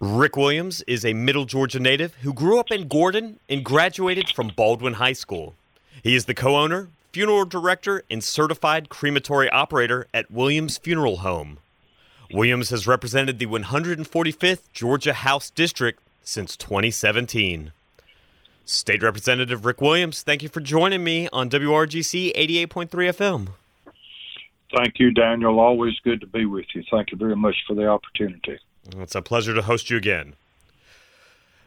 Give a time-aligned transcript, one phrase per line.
[0.00, 4.48] Rick Williams is a Middle Georgia native who grew up in Gordon and graduated from
[4.48, 5.54] Baldwin High School.
[6.02, 11.58] He is the co owner, funeral director, and certified crematory operator at Williams Funeral Home.
[12.32, 17.70] Williams has represented the 145th Georgia House District since 2017.
[18.64, 23.48] State Representative Rick Williams, thank you for joining me on WRGC 88.3 FM.
[24.74, 25.60] Thank you, Daniel.
[25.60, 26.82] Always good to be with you.
[26.90, 28.58] Thank you very much for the opportunity.
[28.96, 30.34] It's a pleasure to host you again.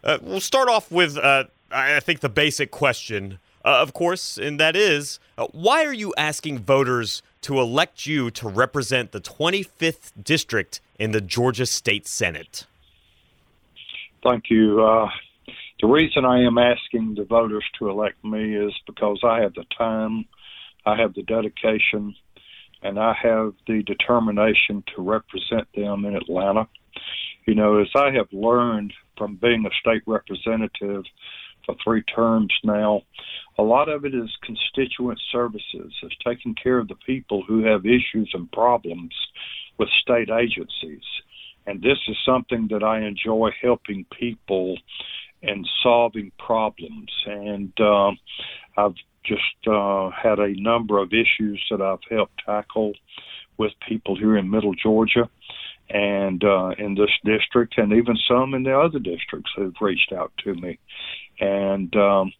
[0.04, 4.60] Uh, we'll start off with, uh, I think, the basic question, uh, of course, and
[4.60, 10.12] that is uh, why are you asking voters to elect you to represent the 25th
[10.24, 12.66] district in the Georgia State Senate?
[14.24, 14.84] Thank you.
[14.84, 15.10] Uh,
[15.82, 19.66] the reason I am asking the voters to elect me is because I have the
[19.78, 20.26] time,
[20.86, 22.16] I have the dedication,
[22.86, 26.68] and I have the determination to represent them in Atlanta.
[27.48, 31.04] You know, as I have learned from being a state representative
[31.66, 33.02] for three terms now,
[33.58, 35.94] a lot of it is constituent services.
[36.04, 39.16] It's taking care of the people who have issues and problems
[39.80, 41.04] with state agencies.
[41.66, 44.78] And this is something that I enjoy helping people
[45.42, 47.12] and solving problems.
[47.26, 48.12] And uh,
[48.78, 48.94] I've
[49.28, 52.94] just uh, had a number of issues that I've helped tackle
[53.58, 55.30] with people here in Middle Georgia
[55.90, 60.32] and uh, in this district, and even some in the other districts who've reached out
[60.44, 60.80] to me.
[61.40, 62.34] And um,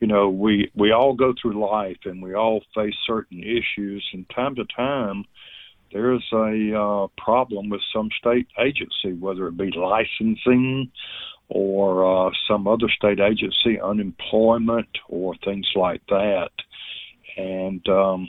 [0.00, 4.28] you know, we we all go through life, and we all face certain issues, and
[4.30, 5.24] time to time.
[5.92, 10.90] There's a uh, problem with some state agency, whether it be licensing
[11.48, 16.50] or uh, some other state agency, unemployment, or things like that.
[17.36, 18.28] And um,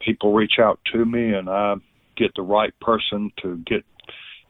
[0.00, 1.74] people reach out to me, and I
[2.16, 3.84] get the right person to get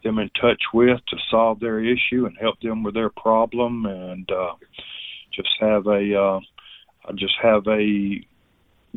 [0.03, 4.31] them in touch with to solve their issue and help them with their problem, and
[4.31, 4.55] uh,
[5.33, 6.41] just have a uh,
[7.07, 8.21] I just have a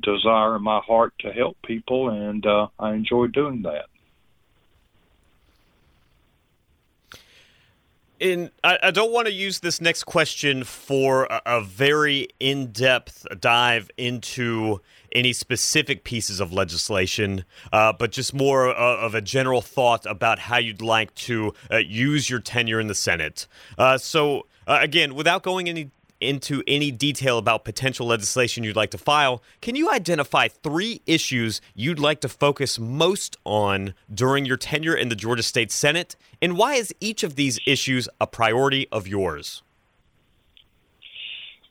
[0.02, 3.86] desire in my heart to help people, and uh, I enjoy doing that.
[8.20, 13.28] In I, I, don't want to use this next question for a, a very in-depth
[13.40, 19.62] dive into any specific pieces of legislation, uh, but just more uh, of a general
[19.62, 23.48] thought about how you'd like to uh, use your tenure in the Senate.
[23.78, 28.92] Uh, so, uh, again, without going any into any detail about potential legislation you'd like
[28.92, 34.58] to file, can you identify three issues you'd like to focus most on during your
[34.58, 36.16] tenure in the Georgia State Senate?
[36.42, 39.64] And why is each of these issues a priority of yours?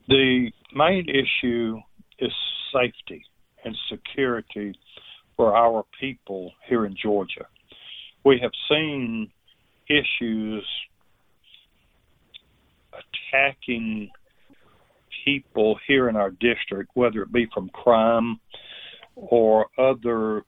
[0.09, 1.81] The main issue
[2.19, 2.33] is
[2.73, 3.25] safety
[3.65, 4.79] and security
[5.37, 7.47] for our people here in Georgia.
[8.25, 9.31] We have seen
[9.89, 10.65] issues
[12.93, 14.11] attacking
[15.27, 18.41] people here in our district, whether it be from crime
[19.15, 20.45] or other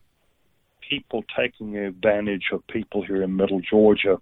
[0.88, 4.16] people taking advantage of people here in middle Georgia.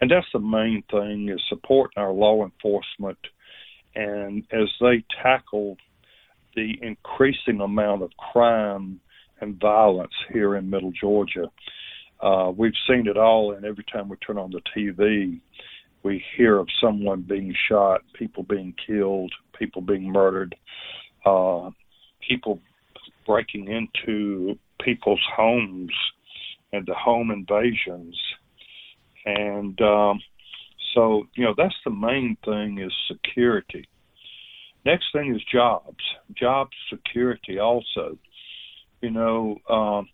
[0.00, 3.18] And that's the main thing is supporting our law enforcement
[3.94, 5.76] and as they tackle
[6.54, 9.00] the increasing amount of crime
[9.40, 11.50] and violence here in middle Georgia.
[12.20, 15.40] Uh, we've seen it all, and every time we turn on the TV,
[16.02, 20.56] we hear of someone being shot, people being killed, people being murdered,
[21.24, 21.70] uh,
[22.28, 22.58] people
[23.24, 25.92] breaking into people's homes
[26.72, 28.18] and the home invasions.
[29.24, 30.20] And um,
[30.94, 33.86] so, you know, that's the main thing is security.
[34.84, 36.02] Next thing is jobs,
[36.36, 38.18] job security also.
[39.00, 40.08] You know, um,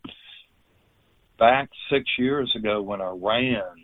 [1.38, 3.76] back six years ago when I ran,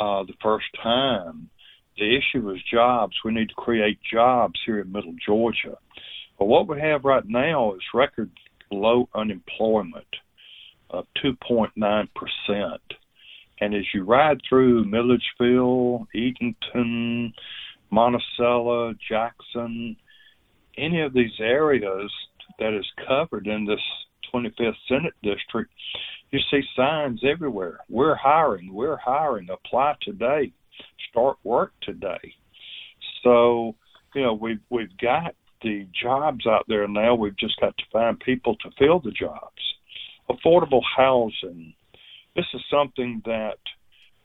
[0.00, 1.50] uh, the first time.
[1.96, 3.14] The issue was jobs.
[3.24, 5.78] We need to create jobs here in Middle Georgia.
[6.38, 8.30] But what we have right now is record
[8.70, 10.06] low unemployment
[10.90, 12.78] of 2.9%.
[13.60, 17.32] And as you ride through Milledgeville, Eatonton,
[17.90, 19.96] Monticello, Jackson,
[20.76, 22.10] any of these areas
[22.58, 23.80] that is covered in this
[24.32, 25.70] 25th Senate District,
[26.32, 27.78] you see signs everywhere.
[27.88, 28.74] We're hiring.
[28.74, 29.48] We're hiring.
[29.50, 30.52] Apply today.
[31.10, 32.34] Start work today.
[33.22, 33.74] So,
[34.14, 37.14] you know, we've we've got the jobs out there now.
[37.14, 39.62] We've just got to find people to fill the jobs.
[40.30, 41.74] Affordable housing.
[42.36, 43.58] This is something that,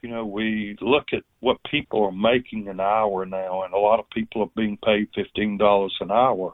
[0.01, 3.99] you know, we look at what people are making an hour now, and a lot
[3.99, 6.53] of people are being paid fifteen dollars an hour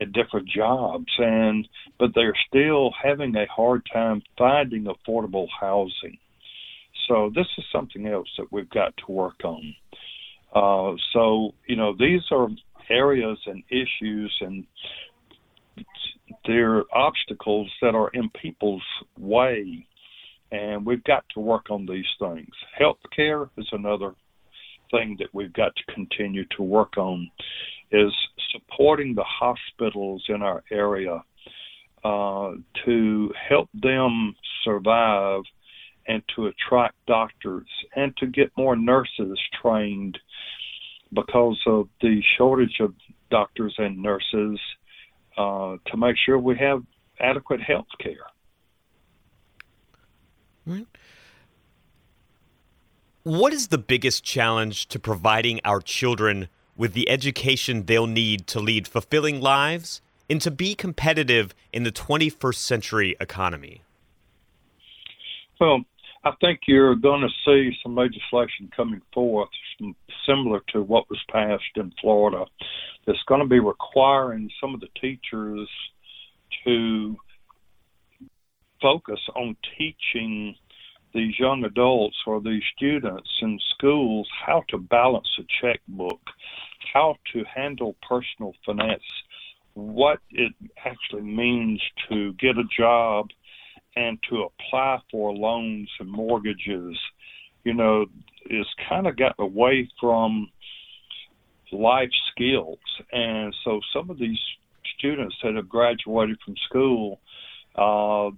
[0.00, 1.68] at different jobs and
[1.98, 6.18] but they're still having a hard time finding affordable housing
[7.08, 9.74] So this is something else that we've got to work on.
[10.54, 12.48] Uh, so you know these are
[12.90, 14.66] areas and issues and
[16.46, 18.82] they're obstacles that are in people's
[19.18, 19.86] way,
[20.52, 22.50] and we've got to work on these things.
[22.78, 24.12] Health care is another
[24.90, 27.30] thing that we've got to continue to work on
[27.90, 28.12] is
[28.52, 31.22] supporting the hospitals in our area
[32.04, 32.52] uh,
[32.84, 35.42] to help them survive
[36.06, 40.18] and to attract doctors and to get more nurses trained
[41.12, 42.94] because of the shortage of
[43.30, 44.58] doctors and nurses
[45.36, 46.82] uh, to make sure we have
[47.20, 48.26] adequate health care.
[50.66, 50.86] Right.
[53.22, 58.60] What is the biggest challenge to providing our children with the education they'll need to
[58.60, 63.82] lead fulfilling lives and to be competitive in the 21st century economy?
[65.60, 65.84] Well,
[66.24, 69.50] I think you're going to see some legislation coming forth
[70.26, 72.46] similar to what was passed in Florida
[73.06, 75.68] that's going to be requiring some of the teachers
[76.64, 77.16] to
[78.80, 80.54] focus on teaching
[81.12, 86.20] these young adults or these students in schools how to balance a checkbook,
[86.92, 89.02] how to handle personal finance,
[89.74, 90.52] what it
[90.84, 93.28] actually means to get a job
[93.96, 96.96] and to apply for loans and mortgages,
[97.64, 98.06] you know,
[98.50, 100.48] is kind of gotten away from
[101.72, 102.78] life skills.
[103.12, 104.38] And so some of these
[104.98, 107.20] students that have graduated from school,
[107.76, 108.30] uh,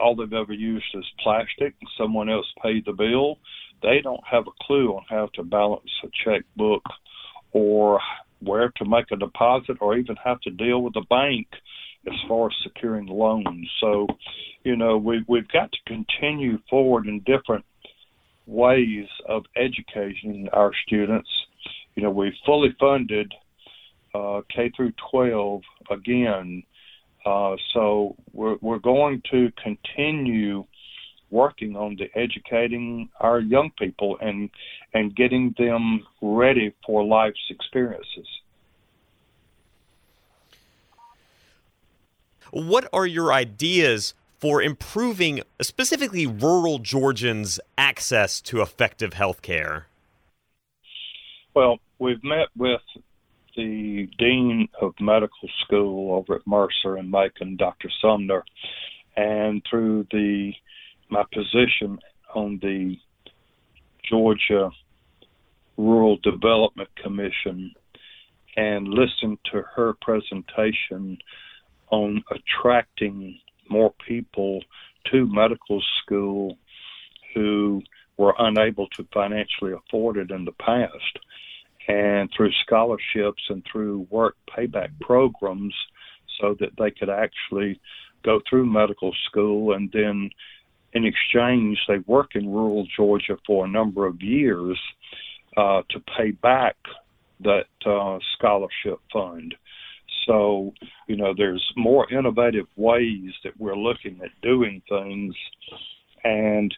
[0.00, 3.38] all they've ever used is plastic, and someone else paid the bill.
[3.82, 6.82] They don't have a clue on how to balance a checkbook
[7.52, 8.00] or
[8.40, 11.46] where to make a deposit or even how to deal with a bank
[12.06, 13.70] as far as securing loans.
[13.80, 14.06] So,
[14.64, 17.64] you know, we, we've got to continue forward in different
[18.46, 21.28] ways of educating our students.
[21.94, 23.32] You know, we fully funded
[24.14, 26.62] uh, K through 12 again.
[27.24, 30.64] Uh, so we're, we're going to continue
[31.30, 34.50] working on the educating our young people and
[34.92, 38.28] and getting them ready for life's experiences.
[42.52, 49.86] What are your ideas for improving specifically rural Georgians' access to effective health care?
[51.54, 52.82] Well, we've met with
[53.56, 57.88] the Dean of Medical School over at Mercer and Macon, Dr.
[58.02, 58.44] Sumner,
[59.16, 60.52] and through the
[61.08, 61.98] my position
[62.34, 62.98] on the
[64.04, 64.70] Georgia
[65.78, 67.72] Rural Development Commission
[68.58, 71.16] and listened to her presentation
[71.92, 74.60] on attracting more people
[75.12, 76.58] to medical school
[77.34, 77.82] who
[78.16, 81.18] were unable to financially afford it in the past.
[81.88, 85.74] And through scholarships and through work payback programs,
[86.40, 87.80] so that they could actually
[88.24, 90.30] go through medical school and then
[90.92, 94.78] in exchange they work in rural Georgia for a number of years
[95.56, 96.76] uh, to pay back
[97.40, 99.54] that uh, scholarship fund.
[100.26, 100.72] So,
[101.08, 105.34] you know, there's more innovative ways that we're looking at doing things.
[106.24, 106.74] And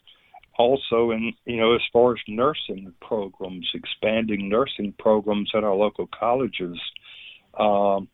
[0.59, 6.09] also, in, you know, as far as nursing programs, expanding nursing programs at our local
[6.19, 6.79] colleges,
[7.59, 8.09] um,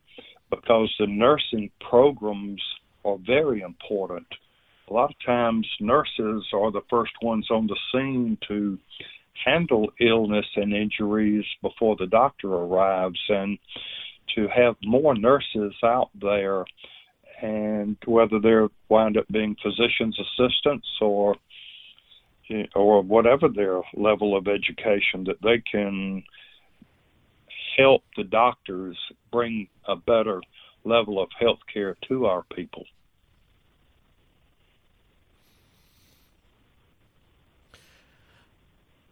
[0.50, 2.62] because the nursing programs
[3.04, 4.26] are very important.
[4.88, 8.78] A lot of times, nurses are the first ones on the scene to
[9.44, 13.20] handle illness and injuries before the doctor arrives.
[13.28, 13.58] And
[14.34, 16.64] to have more nurses out there
[17.42, 21.36] and whether they're wind up being physician's assistants or
[22.74, 26.22] or whatever their level of education that they can
[27.78, 28.98] help the doctors
[29.30, 30.42] bring a better
[30.84, 32.84] level of health care to our people.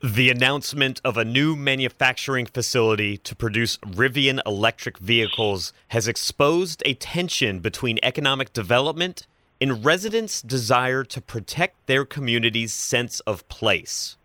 [0.03, 6.95] The announcement of a new manufacturing facility to produce Rivian electric vehicles has exposed a
[6.95, 9.27] tension between economic development
[9.61, 14.17] and residents' desire to protect their community's sense of place.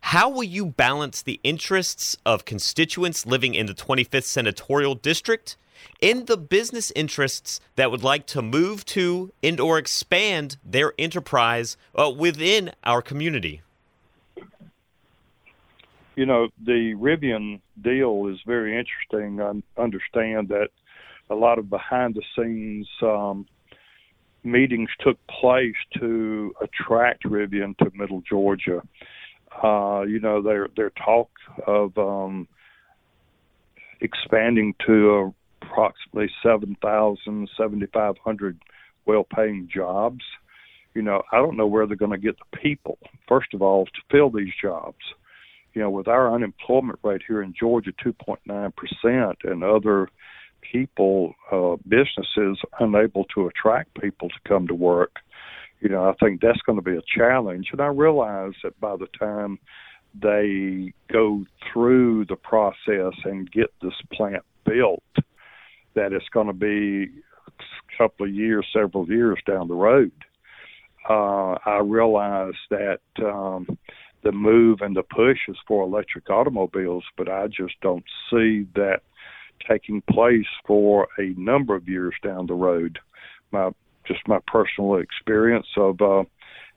[0.00, 5.56] How will you balance the interests of constituents living in the 25th Senatorial District
[6.02, 11.76] and the business interests that would like to move to and or expand their enterprise
[11.94, 13.62] uh, within our community?
[16.18, 19.40] You know, the Rivian deal is very interesting.
[19.40, 20.70] I understand that
[21.30, 23.46] a lot of behind the scenes um,
[24.42, 28.82] meetings took place to attract Rivian to Middle Georgia.
[29.62, 31.30] Uh, you know, their their talk
[31.68, 32.48] of um,
[34.00, 35.32] expanding to
[35.62, 38.58] approximately 7,000, 7,500
[39.06, 40.24] well-paying jobs.
[40.94, 42.98] You know, I don't know where they're going to get the people.
[43.28, 44.98] First of all, to fill these jobs.
[45.78, 50.08] You know, with our unemployment rate here in Georgia, 2.9 percent, and other
[50.72, 55.18] people, uh, businesses unable to attract people to come to work,
[55.78, 57.68] you know, I think that's going to be a challenge.
[57.70, 59.60] And I realize that by the time
[60.20, 65.04] they go through the process and get this plant built,
[65.94, 67.04] that it's going to be
[67.46, 70.10] a couple of years, several years down the road.
[71.08, 73.78] Uh, I realize that um,
[74.22, 79.00] the move and the push is for electric automobiles, but I just don't see that
[79.68, 82.98] taking place for a number of years down the road.
[83.52, 83.70] My
[84.06, 86.24] just my personal experience of uh,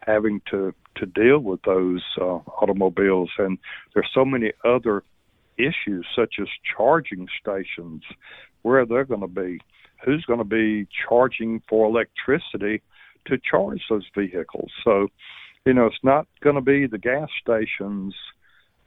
[0.06, 3.58] having to to deal with those uh, automobiles, and
[3.94, 5.04] there's so many other
[5.58, 8.04] issues such as charging stations,
[8.64, 9.60] where they're going to be,
[10.04, 12.82] who's going to be charging for electricity
[13.26, 14.72] to charge those vehicles.
[14.84, 15.08] So,
[15.66, 18.16] you know, it's not going to be the gas stations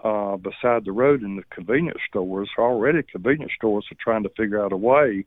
[0.03, 2.51] uh, beside the road and the convenience stores.
[2.59, 5.25] Already, convenience stores are trying to figure out a way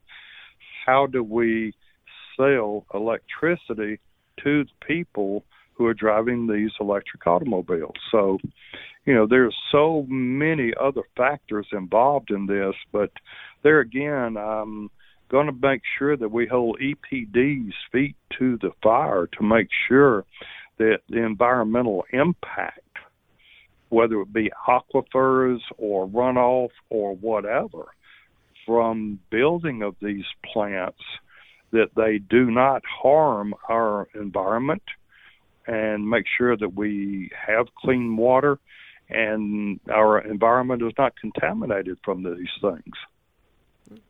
[0.85, 1.73] how do we
[2.35, 3.99] sell electricity
[4.43, 7.95] to the people who are driving these electric automobiles.
[8.11, 8.39] So,
[9.05, 13.11] you know, there's so many other factors involved in this, but
[13.63, 14.89] there again, I'm
[15.29, 20.25] going to make sure that we hold EPD's feet to the fire to make sure
[20.77, 22.81] that the environmental impact
[23.89, 27.85] whether it be aquifers or runoff or whatever,
[28.65, 31.01] from building of these plants,
[31.71, 34.83] that they do not harm our environment
[35.65, 38.57] and make sure that we have clean water
[39.09, 44.01] and our environment is not contaminated from these things.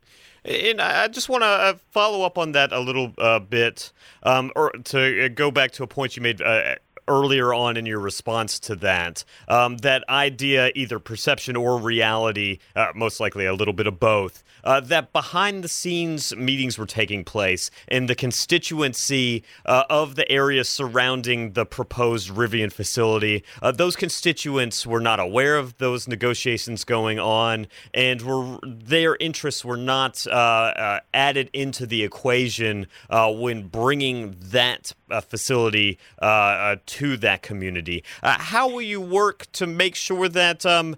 [0.47, 3.91] And I just want to uh, follow up on that a little uh, bit,
[4.23, 6.75] um, or to uh, go back to a point you made uh,
[7.07, 9.23] earlier on in your response to that.
[9.47, 14.43] Um, that idea, either perception or reality, uh, most likely a little bit of both,
[14.63, 20.29] uh, that behind the scenes meetings were taking place in the constituency uh, of the
[20.31, 23.43] area surrounding the proposed Rivian facility.
[23.61, 29.63] Uh, those constituents were not aware of those negotiations going on, and were their interests
[29.63, 34.93] were not uh, uh, added into the equation when bringing that
[35.29, 35.97] facility
[36.85, 38.03] to that community.
[38.23, 40.95] how will you work to make sure that um,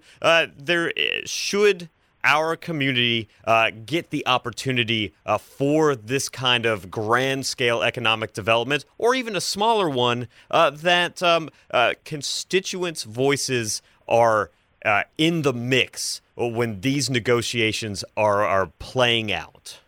[0.56, 1.88] there eh, should
[2.24, 8.84] our community uh, get the opportunity uh, for this kind of grand scale economic development,
[8.98, 14.50] or even a smaller one, uh, that um, uh, constituents' voices are
[14.84, 19.78] uh, in the mix when these negotiations are, are playing out?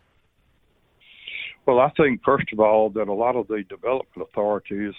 [1.65, 4.93] Well, I think, first of all, that a lot of the development authorities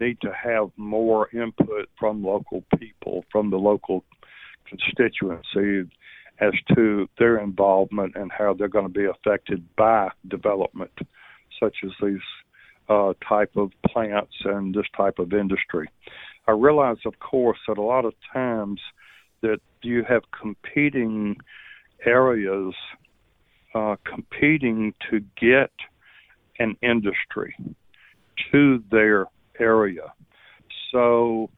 [0.00, 4.04] need to have more input from local people, from the local
[4.66, 5.90] constituency
[6.40, 10.92] as to their involvement and how they're going to be affected by development,
[11.62, 12.18] such as these
[12.88, 15.88] uh, type of plants and this type of industry.
[16.48, 18.80] I realize, of course, that a lot of times
[19.42, 21.36] that you have competing
[22.04, 22.74] areas
[23.74, 25.70] uh, competing to get
[26.58, 27.54] an industry
[28.50, 29.26] to their
[29.60, 30.12] area.
[30.92, 31.50] So,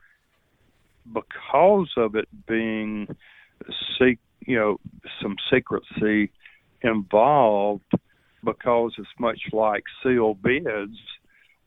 [1.11, 3.07] because of it being
[4.45, 4.79] you know
[5.21, 6.31] some secrecy
[6.81, 7.83] involved
[8.43, 10.97] because it's much like sealed bids.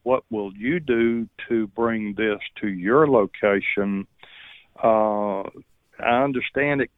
[0.03, 4.07] What will you do to bring this to your location?
[4.81, 5.41] Uh,
[5.99, 6.91] I understand it.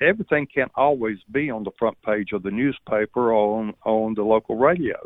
[0.00, 4.22] Everything can't always be on the front page of the newspaper or on on the
[4.22, 4.96] local radio.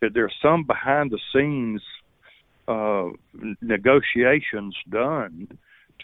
[0.00, 1.80] That there's some behind the scenes
[2.68, 3.08] uh,
[3.60, 5.48] negotiations done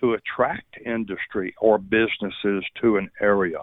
[0.01, 3.61] to attract industry or businesses to an area.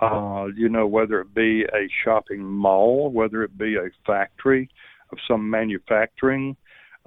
[0.00, 4.68] Uh, you know, whether it be a shopping mall, whether it be a factory
[5.10, 6.56] of some manufacturing,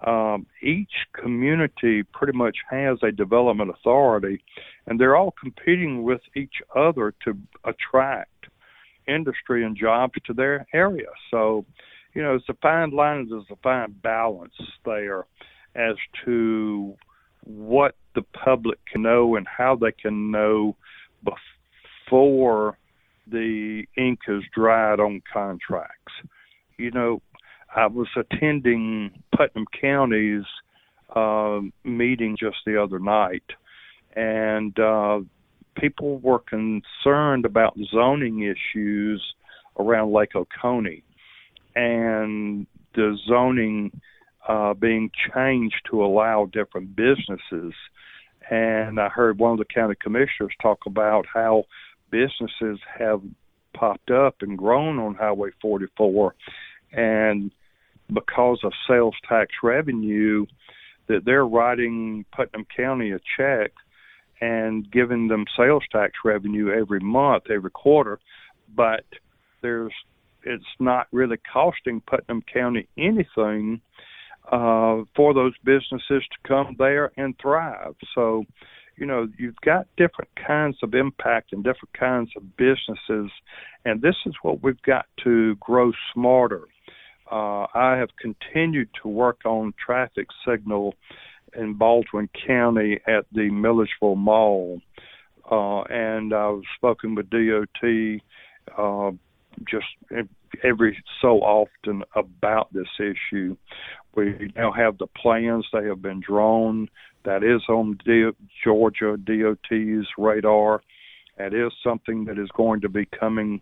[0.05, 4.41] um, each community pretty much has a development authority,
[4.87, 8.47] and they're all competing with each other to attract
[9.07, 11.09] industry and jobs to their area.
[11.31, 11.65] So,
[12.13, 14.53] you know, it's a fine line, there's a fine balance
[14.85, 15.25] there
[15.75, 16.95] as to
[17.43, 20.75] what the public can know and how they can know
[21.23, 22.77] before
[23.27, 26.13] the ink is dried on contracts.
[26.77, 27.21] You know,
[27.75, 30.45] I was attending Putnam County's
[31.15, 33.43] uh, meeting just the other night,
[34.15, 35.19] and uh,
[35.75, 39.23] people were concerned about zoning issues
[39.77, 41.03] around Lake Oconee
[41.79, 44.01] and the zoning
[44.48, 47.74] uh, being changed to allow different businesses.
[48.50, 51.63] And I heard one of the county commissioners talk about how
[52.12, 53.21] businesses have
[53.74, 56.36] popped up and grown on Highway 44,
[56.91, 57.51] and
[58.12, 60.45] because of sales tax revenue,
[61.07, 63.71] that they're writing Putnam County a check
[64.41, 68.19] and giving them sales tax revenue every month, every quarter,
[68.75, 69.05] but
[69.62, 69.93] there's
[70.43, 73.81] it's not really costing Putnam County anything
[74.51, 77.96] uh, for those businesses to come there and thrive.
[78.15, 78.46] So,
[78.98, 83.31] you know, you've got different kinds of impact and different kinds of businesses,
[83.86, 86.63] and this is what we've got to grow smarter.
[87.31, 90.96] Uh, I have continued to work on traffic signal
[91.55, 94.81] in Baldwin County at the Milledgeville Mall,
[95.51, 98.22] uh, and I've spoken with DOT
[98.77, 99.12] uh,
[99.69, 99.85] just
[100.63, 103.55] every so often about this issue.
[104.15, 106.89] We now have the plans; they have been drawn.
[107.25, 108.31] That is on D-
[108.63, 110.81] Georgia DOT's radar.
[111.37, 113.61] That is something that is going to be coming,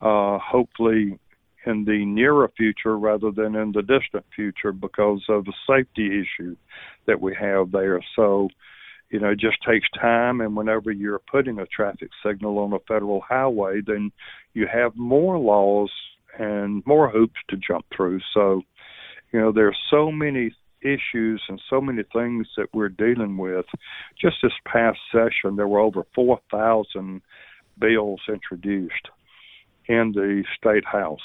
[0.00, 1.18] uh, hopefully,
[1.66, 6.56] in the nearer future rather than in the distant future because of the safety issue
[7.06, 8.00] that we have there.
[8.16, 8.48] So,
[9.10, 10.40] you know, it just takes time.
[10.40, 14.12] And whenever you're putting a traffic signal on a federal highway, then
[14.54, 15.90] you have more laws
[16.38, 18.20] and more hoops to jump through.
[18.34, 18.62] So,
[19.32, 23.66] you know, there are so many issues and so many things that we're dealing with.
[24.20, 27.20] Just this past session, there were over 4,000
[27.78, 29.08] bills introduced
[29.86, 31.20] in the state house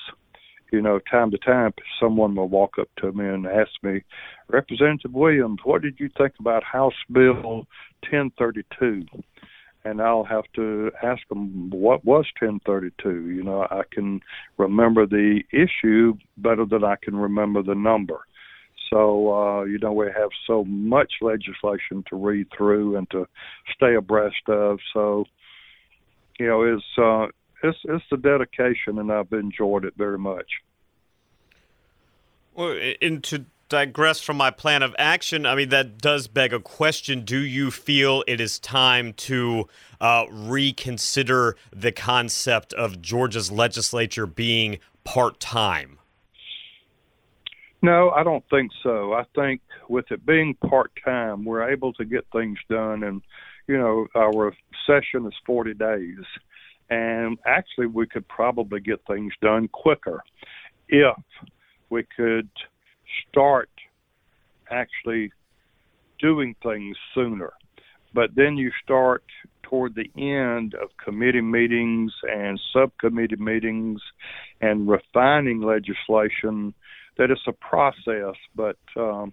[0.74, 4.02] you know, time to time, someone will walk up to me and ask me,
[4.50, 7.68] Representative Williams, what did you think about House Bill
[8.10, 9.06] 1032?
[9.86, 13.30] And I'll have to ask them, what was 1032?
[13.30, 14.20] You know, I can
[14.58, 18.22] remember the issue better than I can remember the number.
[18.90, 23.28] So, uh, you know, we have so much legislation to read through and to
[23.76, 24.80] stay abreast of.
[24.94, 25.26] So,
[26.40, 27.28] you know, it's, uh,
[27.64, 30.48] it's it's the dedication, and I've enjoyed it very much.
[32.54, 36.60] Well, and to digress from my plan of action, I mean that does beg a
[36.60, 39.68] question: Do you feel it is time to
[40.02, 46.00] uh, reconsider the concept of Georgia's legislature being part time?
[47.82, 49.14] No, I don't think so.
[49.14, 53.22] I think with it being part time, we're able to get things done, and
[53.68, 54.54] you know our
[54.86, 56.26] session is forty days
[56.90, 60.22] and actually we could probably get things done quicker
[60.90, 61.18] if
[61.90, 62.50] we could
[63.30, 63.70] start
[64.72, 65.32] actually
[66.20, 67.54] doing things sooner.
[68.14, 69.24] But then you start
[69.64, 74.02] toward the end of committee meetings and subcommittee meetings
[74.62, 76.74] and refining legislation
[77.18, 79.32] that it's a process but um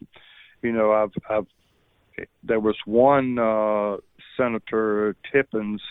[0.63, 1.47] you know i've i've
[2.43, 3.97] there was one uh
[4.37, 5.83] senator tippins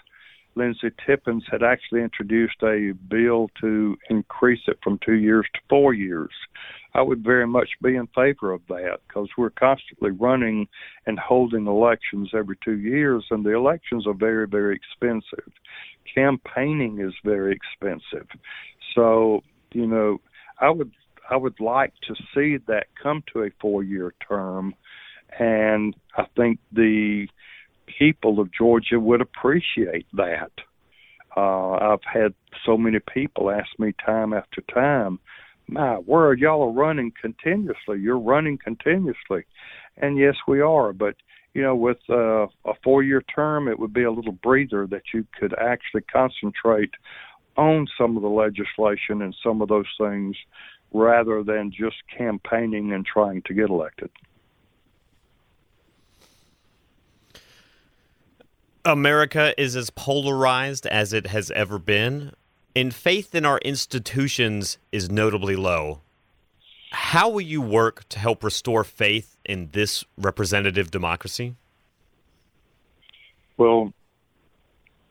[0.56, 5.94] Lindsey Tippins had actually introduced a bill to increase it from two years to four
[5.94, 6.32] years.
[6.94, 10.68] I would very much be in favor of that because we're constantly running
[11.06, 15.52] and holding elections every two years, and the elections are very, very expensive.
[16.14, 18.28] Campaigning is very expensive.
[18.96, 20.20] So, you know,
[20.60, 20.92] I would
[21.30, 24.74] I would like to see that come to a four year term
[25.38, 27.28] and I think the
[27.98, 30.52] people of Georgia would appreciate that.
[31.36, 32.34] Uh, I've had
[32.66, 35.20] so many people ask me time after time,
[35.68, 38.00] my word, y'all are running continuously.
[38.00, 39.46] You're running continuously.
[39.98, 40.94] And yes, we are.
[40.94, 41.16] But,
[41.54, 45.04] you know, with uh, a four year term, it would be a little breather that
[45.14, 46.92] you could actually concentrate
[47.56, 50.36] on some of the legislation and some of those things
[50.92, 54.10] rather than just campaigning and trying to get elected.
[58.86, 62.32] America is as polarized as it has ever been,
[62.76, 66.02] and faith in our institutions is notably low.
[66.92, 71.56] How will you work to help restore faith in this representative democracy?
[73.58, 73.94] Well,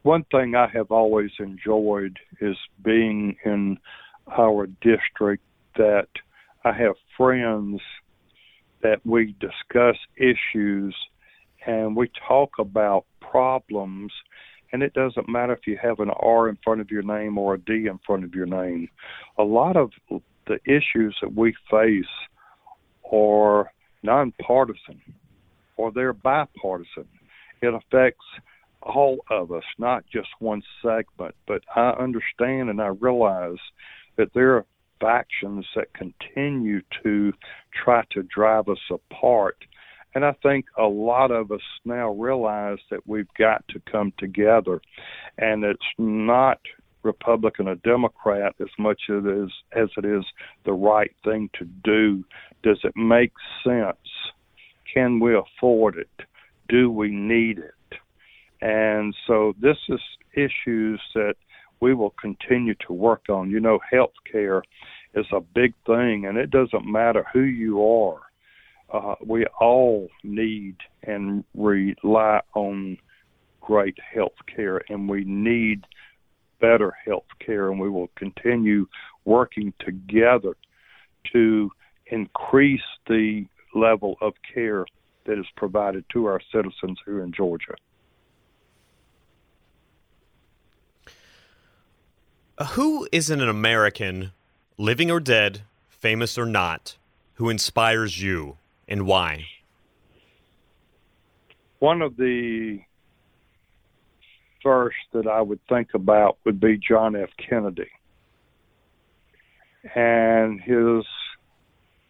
[0.03, 3.79] one thing I have always enjoyed is being in
[4.31, 5.45] our district
[5.77, 6.09] that
[6.65, 7.81] I have friends
[8.81, 10.95] that we discuss issues
[11.69, 14.11] and we talk about problems
[14.73, 17.55] and it doesn't matter if you have an R in front of your name or
[17.55, 18.89] a D in front of your name.
[19.39, 22.05] A lot of the issues that we face
[23.11, 23.71] are
[24.03, 25.01] nonpartisan
[25.77, 27.09] or they're bipartisan.
[27.63, 28.25] It affects
[28.83, 31.35] all of us, not just one segment.
[31.47, 33.59] But I understand and I realize
[34.17, 34.67] that there are
[35.01, 37.33] factions that continue to
[37.85, 39.57] try to drive us apart.
[40.19, 44.81] And I think a lot of us now realize that we've got to come together.
[45.39, 46.59] And it's not
[47.05, 50.25] Republican or Democrat as much as it is, as it is
[50.65, 52.25] the right thing to do.
[52.65, 53.31] Does it make
[53.63, 53.97] sense?
[54.93, 56.27] Can we afford it?
[56.69, 57.99] Do we need it?
[58.61, 60.01] And so this is
[60.33, 61.35] issues that
[61.79, 63.51] we will continue to work on.
[63.51, 64.65] You know, health care
[65.15, 68.28] is a big thing, and it doesn't matter who you are.
[68.91, 72.97] Uh, we all need and rely on
[73.61, 75.85] great health care, and we need
[76.59, 78.87] better health care, and we will continue
[79.25, 80.57] working together
[81.33, 81.71] to
[82.07, 84.87] increase the level of care
[85.27, 87.75] that is provided to our citizens here in Georgia.
[92.71, 94.33] Who isn't an American,
[94.79, 96.97] living or dead, famous or not,
[97.35, 98.57] who inspires you
[98.89, 99.45] and why?
[101.79, 102.81] One of the
[104.63, 107.31] first that I would think about would be John F.
[107.39, 107.91] Kennedy.
[109.95, 111.05] And his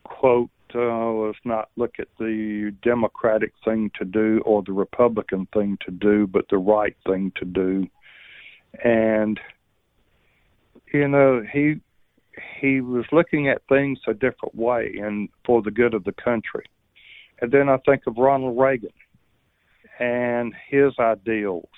[0.05, 5.79] quote uh, was not look at the Democratic thing to do or the Republican thing
[5.85, 7.87] to do, but the right thing to do.
[8.83, 9.39] And
[10.93, 11.81] you know, he
[12.61, 16.65] he was looking at things a different way and for the good of the country.
[17.41, 18.91] And then I think of Ronald Reagan
[19.99, 21.69] and his ideals.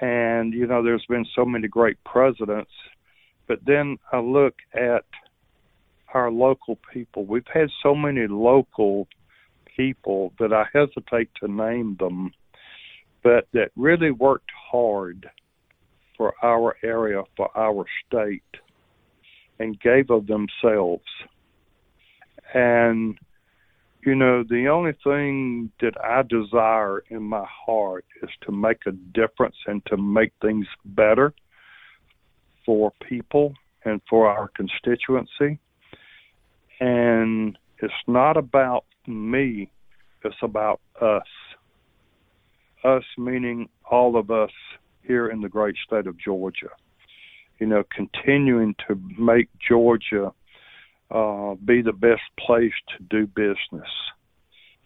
[0.00, 2.70] And, you know, there's been so many great presidents.
[3.46, 5.04] But then I look at
[6.14, 7.24] our local people.
[7.24, 9.08] We've had so many local
[9.76, 12.32] people that I hesitate to name them,
[13.22, 15.28] but that really worked hard
[16.16, 18.42] for our area, for our state,
[19.58, 21.04] and gave of themselves.
[22.54, 23.18] And,
[24.04, 28.92] you know, the only thing that I desire in my heart is to make a
[28.92, 31.34] difference and to make things better
[32.64, 35.58] for people and for our constituency.
[36.80, 39.70] And it's not about me,
[40.24, 41.22] it's about us.
[42.84, 44.50] Us meaning all of us
[45.02, 46.70] here in the great state of Georgia.
[47.58, 50.32] You know, continuing to make Georgia
[51.10, 53.88] uh, be the best place to do business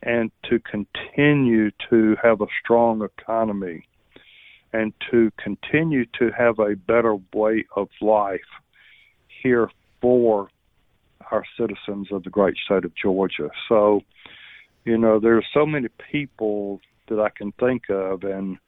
[0.02, 3.86] and to continue to have a strong economy
[4.72, 8.40] and to continue to have a better way of life
[9.42, 10.48] here for
[11.30, 13.50] our citizens of the great state of Georgia.
[13.68, 14.00] So,
[14.84, 18.58] you know, there's so many people that I can think of and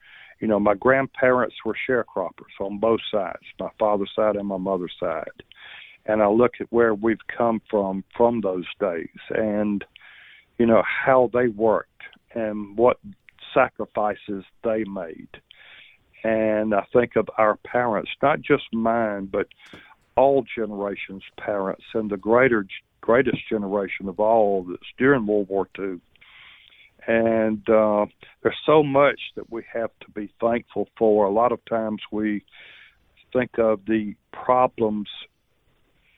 [0.41, 4.95] you know, my grandparents were sharecroppers on both sides, my father's side and my mother's
[4.99, 5.43] side.
[6.07, 9.85] And I look at where we've come from from those days and,
[10.59, 12.03] you know, how they worked
[12.35, 12.99] and what
[13.55, 15.29] sacrifices they made.
[16.23, 19.47] And I think of our parents, not just mine, but
[20.17, 22.67] all generations' parents and the greater
[23.01, 26.01] greatest generation of all that's during World War II
[27.07, 28.07] and uh,
[28.43, 31.27] there's so much that we have to be thankful for.
[31.27, 32.45] A lot of times we
[33.33, 35.09] think of the problems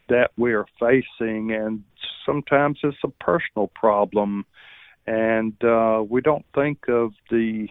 [0.09, 1.83] that we are facing, and
[2.25, 4.45] sometimes it's a personal problem,
[5.07, 7.69] and uh, we don't think of the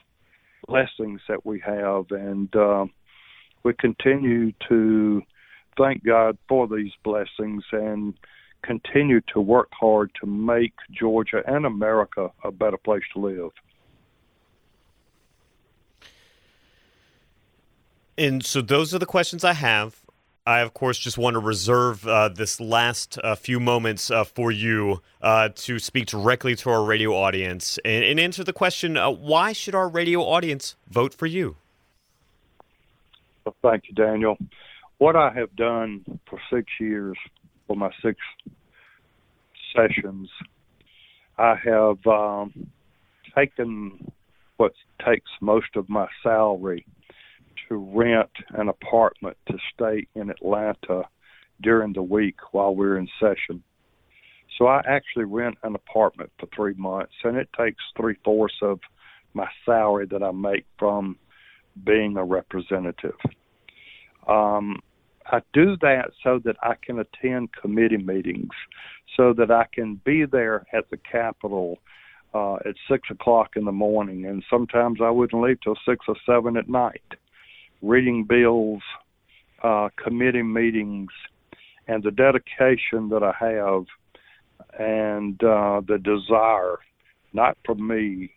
[0.68, 2.86] blessings that we have, and uh,
[3.64, 5.22] we continue to
[5.78, 7.64] thank God for these blessings.
[7.72, 8.14] And
[8.66, 13.52] continue to work hard to make Georgia and America a better place to live.
[18.18, 20.02] And so those are the questions I have.
[20.48, 24.52] I, of course, just want to reserve uh, this last uh, few moments uh, for
[24.52, 29.10] you uh, to speak directly to our radio audience and, and answer the question uh,
[29.10, 31.56] why should our radio audience vote for you?
[33.44, 34.38] Well, thank you, Daniel.
[35.00, 37.18] What I have done for six years
[37.68, 38.20] for my six
[39.76, 40.30] sessions,
[41.38, 42.68] I have um,
[43.36, 44.12] taken
[44.58, 44.74] what
[45.06, 46.86] takes most of my salary
[47.68, 51.04] to rent an apartment to stay in Atlanta
[51.62, 53.64] during the week while we're in session.
[54.58, 58.80] So I actually rent an apartment for three months, and it takes three fourths of
[59.34, 61.18] my salary that I make from
[61.86, 63.18] being a representative.
[64.28, 64.80] Um,
[65.28, 68.54] I do that so that I can attend committee meetings,
[69.16, 71.80] so that I can be there at the Capitol
[72.34, 76.16] uh, at six o'clock in the morning, and sometimes I wouldn't leave till six or
[76.26, 77.02] seven at night,
[77.82, 78.82] reading bills,
[79.64, 81.12] uh, committee meetings,
[81.88, 83.86] and the dedication that I have,
[84.78, 86.80] and uh, the desire,
[87.32, 88.32] not for me,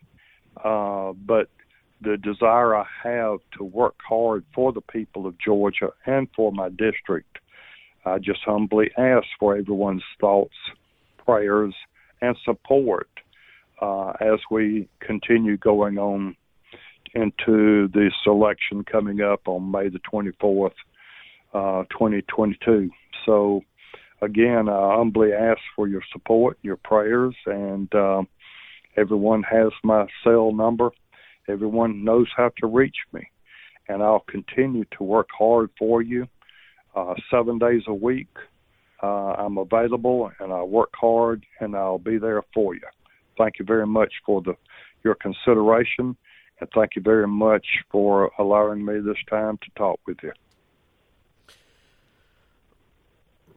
[0.64, 1.48] uh, but
[2.00, 6.68] the desire I have to work hard for the people of Georgia and for my
[6.68, 7.38] district.
[8.08, 10.54] I just humbly ask for everyone's thoughts,
[11.24, 11.74] prayers,
[12.20, 13.08] and support
[13.80, 16.36] uh, as we continue going on
[17.14, 20.72] into the selection coming up on May the 24th,
[21.54, 22.90] uh, 2022.
[23.24, 23.62] So,
[24.20, 28.22] again, I humbly ask for your support, your prayers, and uh,
[28.96, 30.90] everyone has my cell number
[31.48, 33.26] Everyone knows how to reach me,
[33.88, 36.26] and I'll continue to work hard for you
[36.98, 38.28] uh, seven days a week.
[39.02, 42.82] Uh, I'm available, and I work hard, and I'll be there for you.
[43.36, 44.54] Thank you very much for the
[45.04, 46.16] your consideration,
[46.60, 50.32] and thank you very much for allowing me this time to talk with you.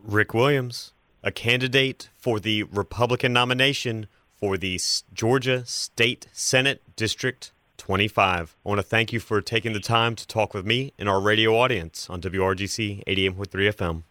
[0.03, 4.79] Rick Williams, a candidate for the Republican nomination for the
[5.13, 8.55] Georgia State Senate District 25.
[8.63, 11.19] I want to thank you for taking the time to talk with me and our
[11.19, 14.03] radio audience on WRGC 88.3 FM.